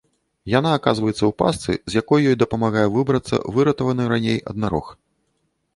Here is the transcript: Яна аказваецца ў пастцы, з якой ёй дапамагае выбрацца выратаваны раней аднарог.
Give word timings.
Яна 0.51 0.69
аказваецца 0.77 1.17
ў 1.25 1.29
пастцы, 1.41 1.71
з 1.91 2.01
якой 2.01 2.25
ёй 2.31 2.35
дапамагае 2.45 2.87
выбрацца 2.97 3.43
выратаваны 3.57 4.03
раней 4.15 4.37
аднарог. 4.53 4.85